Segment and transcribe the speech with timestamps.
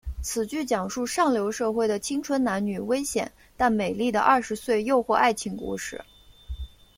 [0.23, 6.03] 此剧讲述上流社会的青春男女危险但美丽的二十岁诱惑爱情故事。